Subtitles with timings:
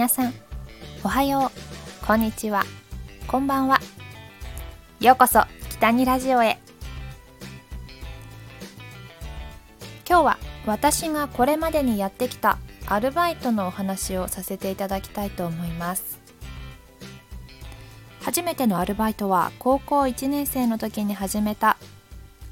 [0.00, 0.32] 皆さん
[1.04, 1.52] おはよ
[2.02, 2.06] う。
[2.06, 2.64] こんにちは。
[3.28, 3.80] こんばんは。
[4.98, 6.58] ようこそ北にラジオへ。
[10.08, 12.56] 今日は私がこれまでにやってきた
[12.86, 16.18] アルバイトのお話をさせていただきたいと思います。
[18.22, 21.76] 初めてのアルバイトは高校1年生の時に始めた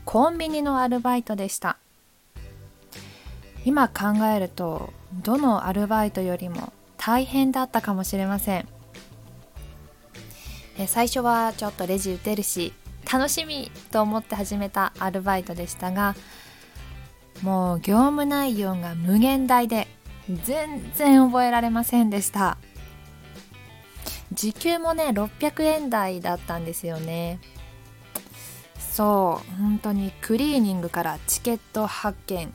[0.04, 1.78] コンビニのアルバイトでした。
[3.64, 8.68] 今考えるとどのアルバイトよりも大変だったかもしれません。
[10.86, 12.72] 最初はちょっとレジ打てるし
[13.10, 16.14] 楽しみと思って始めたアルバイトでしたが
[17.42, 19.88] もう業務内容が無限大で
[20.44, 22.58] 全然覚えられませんでした。
[24.32, 27.40] 時給もね600円台だったんですよね。
[28.78, 32.52] そう本当にクリーニングからチケット発見と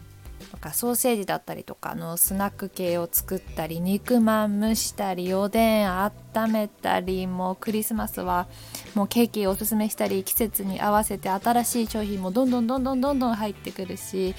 [0.64, 6.14] かソーセージだったりとかのスナック系を作ったり肉まん蒸したりおでん温
[6.52, 8.48] めたりもうクリスマスは
[8.96, 14.34] もうケーキおすすめしたり季節に合わせて新しい商品もどんどんどんどんどんどん入ってくるし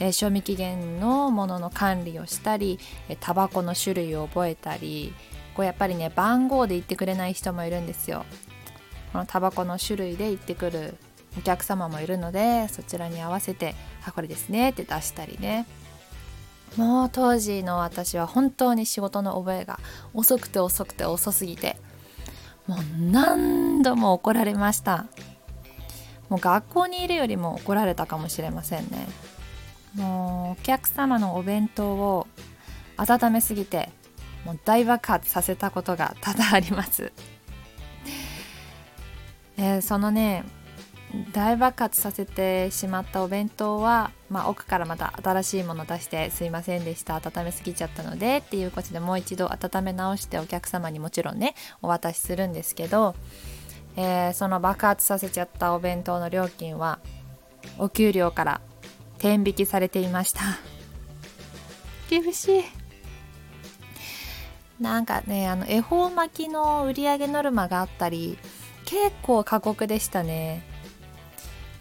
[0.00, 2.78] えー、賞味期限のものの管理をしたり
[3.18, 5.12] タバコの種類を覚えたり
[5.54, 8.24] こうやっぱりね番号で言ってくれない人もいるんですよ。
[9.12, 10.96] このタバコの種類で言ってくる
[11.36, 13.74] お客様もいるのでそちらに合わせて
[14.06, 15.66] 「あこれですね」って出したりね。
[16.76, 19.80] もう当時の私は本当に仕事の覚えが
[20.12, 21.78] 遅くて遅くて遅すぎて
[22.66, 22.78] もう
[23.10, 25.06] 何度も怒られました。
[26.28, 29.06] もう学校にいるよりも怒られたかもしれませんね。
[29.94, 32.26] もうお客様のお弁当を
[32.96, 33.90] 温めすぎて
[34.44, 37.12] もう大爆発させたことが多々あります、
[39.56, 40.44] えー、そのね
[41.32, 53.14] 大爆発させてしまったお弁当は、まあ、奥からまた新しいもの出してすいませんでした温めすぎちゃったのでっていうことでもう一度温め直してお客様にもちろんねお渡しするんですけど、
[53.96, 56.98] えー、その爆発させちゃったお弁当の料金は
[57.78, 58.60] お給料から
[59.18, 60.40] 天引きされていました。
[62.08, 62.64] 厳しい。
[64.80, 68.38] なんかねあの恵方巻きの売上ノルマがあったり
[68.84, 70.62] 結構過酷でしたね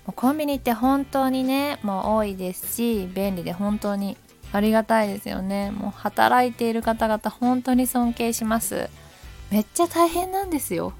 [0.07, 4.17] もうコンビニって本当にねもう多いですし便利で本当に
[4.53, 5.71] ありがたいですよね。
[5.71, 8.89] もう働いている方々本当に尊敬します。
[9.51, 10.93] めっちゃ大変なんですよ。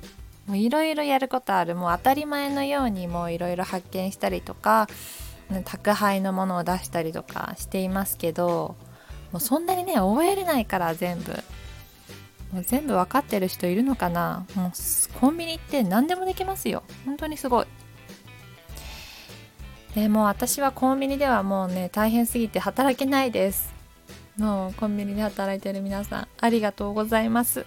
[0.54, 1.76] いろいろやることある。
[1.76, 4.88] もう当たり前のようにもういろいろ発見したりとか
[5.64, 8.76] 宅配のものを出したりとかしていますけど
[9.32, 11.32] もうそんなにね覚えれないから全部。
[12.52, 14.46] もう全部分かってる人いるのかな。
[14.56, 14.72] もう
[15.20, 16.84] コンビニって何でもできますよ。
[17.06, 17.66] 本当にすごい。
[19.98, 23.74] でも私はコンビニではもうね大変すぎて働けないです。
[24.38, 27.66] もうコンビニで働いてる皆さんありがとうございます。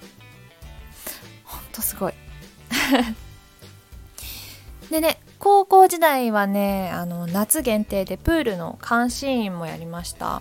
[1.43, 2.13] ほんとすごい。
[4.93, 10.41] でね高校時代はねあの夏限定でプールの監視員もやりました。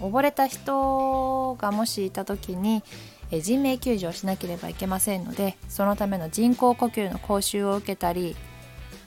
[0.00, 2.82] 溺れた人がもしいた時に
[3.30, 8.34] 人命救助をしなければいけませんのでそのための人工呼吸の講習を受けたり、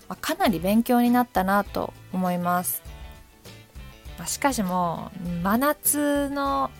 [0.09, 2.81] まあ、かなり勉強になったなと思います、
[4.17, 6.71] まあ、しかしもう真夏の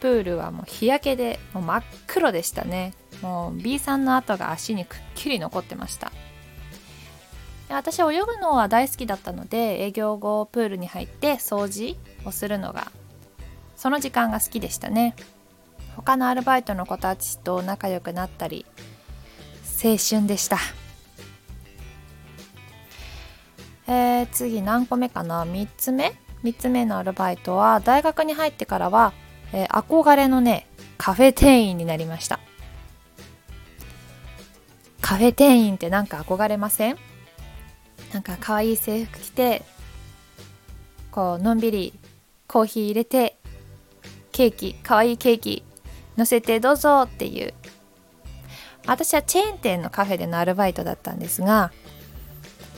[0.00, 2.92] プールはもう日焼けでもう真っ黒でしたね。
[3.22, 6.12] もう B さんの跡が足にくっきり残ってました。
[7.70, 12.92] 私泳ぐのは大好きだったので営業後プールに入って掃除をするのが
[13.76, 15.16] その時間が好きでしたね。
[15.96, 18.66] 他のアルバイトの子たちと仲良くなったり
[19.82, 20.58] 青春でした。
[23.86, 29.12] えー、次何個目かな？3つ目？3つ目のアルバイトは大学に入ってからは、
[29.52, 32.40] えー、憧れのねカフェ店員になりました。
[35.00, 36.98] カフェ店員ってなんか憧れません？
[38.12, 39.62] なんか可愛い制服着て
[41.10, 41.92] こうのんびり
[42.46, 43.36] コーヒー入れて
[44.32, 45.62] ケーキ可愛いケーキ
[46.16, 47.52] 乗せてどうぞっていう。
[48.86, 51.72] 私はチェーン店のカフェでのアルバイトだったんですが、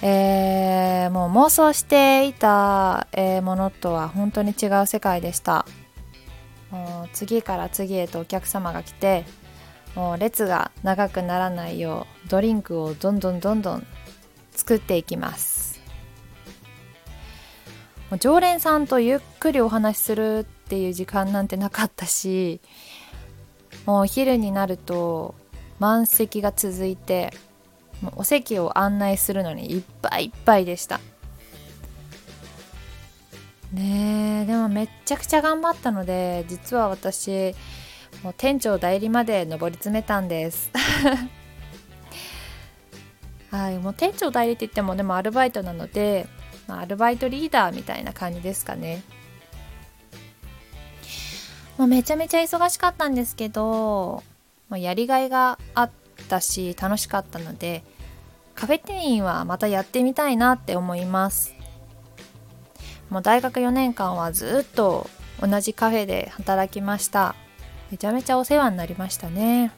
[0.03, 5.67] えー、もう妄想していた、えー、ものとは本当に違う世界でした。
[6.71, 9.25] もう次から次へとお客様が来て
[9.95, 13.87] もう列が長くならないようドリンクをどんどんどんどん
[14.51, 15.81] 作っていきます。
[18.11, 22.61] もう常連さんとゆっくりお話しするっていう時間なんてなかったし
[23.85, 25.35] もうお昼になると
[25.81, 27.33] 満席が続いて
[28.17, 31.01] お席を案内するのにいっぱいいっぱいでした。
[33.73, 37.53] ねえでもめっちゃくちゃ頑張ったので実は私
[38.23, 40.71] もう店長代理まで上り詰めたんです。
[43.51, 46.29] はいもう店長代理って言ってもでもアルバイトなので、
[46.67, 49.03] まあ、アルバイトリーダーみたいな感じですかね。
[51.79, 54.23] もうめちゃめちゃ忙しかったんですけど、
[54.69, 57.85] まあ、やりがいがあってたし楽しかったので
[58.55, 61.55] カフェ店員はまたやってみたいなって思います。
[63.11, 65.09] もう大学4年間はずっと
[65.41, 67.35] 同じカフェで働きました。
[67.91, 69.73] めちゃめちゃお世話になりましたね。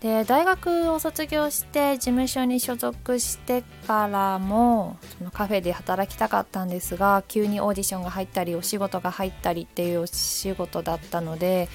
[0.00, 11.68] で大学を卒業して事務所に所属してからもそのカフェで働きたかったんですが急にオーディションが入ったりお仕事が入ったりっていうお仕事だったので、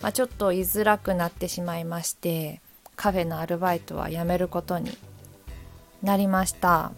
[0.00, 2.60] まあ、ちょっと居づらくなってしまいまして
[2.96, 4.96] カフェのアルバイトは辞めることに
[6.02, 6.92] なりました。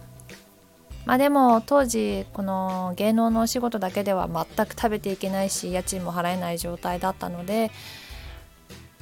[1.05, 7.71] まあでも当時この芸能のお仕事だけでは全く食べていけないし家賃も払えない状態だったので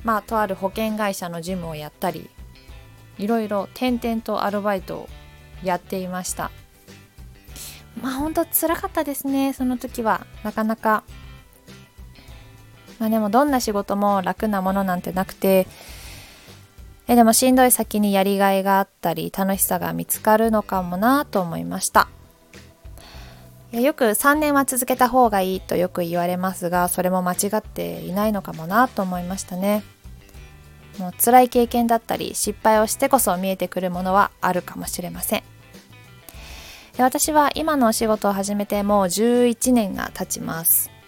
[0.05, 2.29] まあとある保険会社の事務をやったり
[3.17, 5.09] いろいろ転々とアルバイトを
[5.61, 6.51] やっていました。
[8.01, 10.25] まあほんとつらかったですねその時は。
[10.43, 11.03] なかなか
[12.99, 15.67] まあでもどんな仕事も楽なものなんてなくて
[17.09, 22.07] えでもしんどい先にやりがいがあったり楽しさが見つかるのかもなと思いました。
[23.71, 29.83] よく3年は続けた方がいいとよく言われますがそれも間違っていないのかもなと思いましたね。
[30.99, 35.43] もう辛い経験だったり失敗をしてこそ見えてくるものはあるかもしれません。
[36.99, 40.98] 私は今のお仕事を始めてもう11年が経ちます。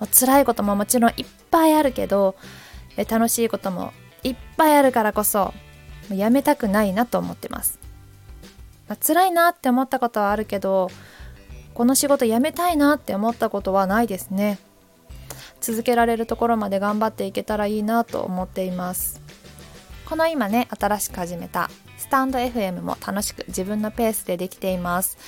[0.00, 2.36] もう辛いことももちろんいっぱいあるけど
[3.08, 3.92] 楽しいことも
[4.22, 5.54] いっぱいあるからこそ
[6.08, 7.78] もうやめたくないなと思ってます、
[8.88, 10.90] まあ、辛いなって思ったことはあるけど
[11.74, 14.58] この仕事辞めたいなって思ったことはないですね。
[15.60, 19.20] 続けられるところまで頑張っていけたらいいなと思っています。
[20.04, 25.18] この今ね新しく始めたスタンド FM も楽しく自分のペースでできています。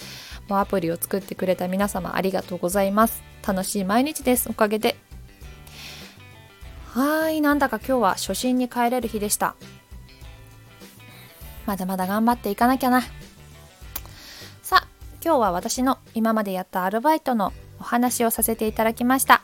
[0.50, 3.22] もアプリを作ってくれた皆様ありがとうございます。
[3.46, 4.50] 楽しい毎日です。
[4.50, 4.96] おかげで。
[6.92, 7.40] はい。
[7.40, 9.54] なんだか今日は初心に帰れる日でした。
[11.66, 13.02] まだまだ頑張っていかなきゃな。
[14.62, 14.88] さあ
[15.24, 19.42] 今日は私の今までやったアルバイトのお話をさせていただきました。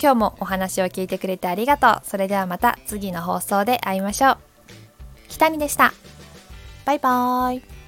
[0.00, 2.00] 今日もお話を聞いてくれてありがとう。
[2.02, 4.38] それではまた次の放送で会いましょう。
[5.28, 5.92] 北にでした。
[6.84, 7.81] バイバーイ。